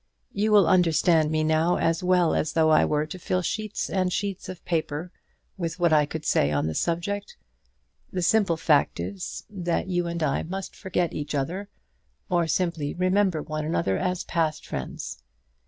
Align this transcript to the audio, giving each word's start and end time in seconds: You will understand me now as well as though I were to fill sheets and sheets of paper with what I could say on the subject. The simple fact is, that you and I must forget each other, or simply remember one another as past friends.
You 0.33 0.51
will 0.51 0.65
understand 0.67 1.29
me 1.29 1.43
now 1.43 1.77
as 1.77 2.01
well 2.03 2.33
as 2.33 2.53
though 2.53 2.71
I 2.71 2.83
were 2.83 3.05
to 3.05 3.19
fill 3.19 3.43
sheets 3.43 3.87
and 3.87 4.11
sheets 4.11 4.49
of 4.49 4.65
paper 4.65 5.11
with 5.59 5.79
what 5.79 5.93
I 5.93 6.07
could 6.07 6.25
say 6.25 6.49
on 6.51 6.65
the 6.65 6.73
subject. 6.73 7.37
The 8.11 8.23
simple 8.23 8.57
fact 8.57 8.99
is, 8.99 9.45
that 9.47 9.89
you 9.89 10.07
and 10.07 10.23
I 10.23 10.41
must 10.41 10.75
forget 10.75 11.13
each 11.13 11.35
other, 11.35 11.69
or 12.31 12.47
simply 12.47 12.95
remember 12.95 13.43
one 13.43 13.63
another 13.63 13.95
as 13.95 14.23
past 14.23 14.65
friends. 14.65 15.21